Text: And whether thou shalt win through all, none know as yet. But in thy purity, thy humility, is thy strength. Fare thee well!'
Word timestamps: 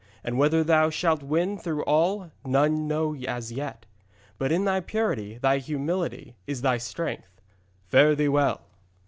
And 0.23 0.35
whether 0.35 0.63
thou 0.63 0.89
shalt 0.89 1.21
win 1.21 1.59
through 1.59 1.83
all, 1.83 2.31
none 2.43 2.87
know 2.87 3.15
as 3.17 3.51
yet. 3.51 3.85
But 4.39 4.51
in 4.51 4.65
thy 4.65 4.79
purity, 4.79 5.37
thy 5.37 5.59
humility, 5.59 6.35
is 6.47 6.61
thy 6.63 6.79
strength. 6.79 7.39
Fare 7.85 8.15
thee 8.15 8.27
well!' 8.29 8.61